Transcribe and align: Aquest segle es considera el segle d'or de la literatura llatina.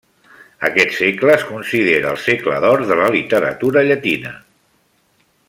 Aquest 0.69 0.95
segle 0.99 1.33
es 1.39 1.43
considera 1.49 2.13
el 2.15 2.19
segle 2.23 2.57
d'or 2.65 2.85
de 2.93 2.99
la 3.03 3.11
literatura 3.17 3.85
llatina. 3.91 4.35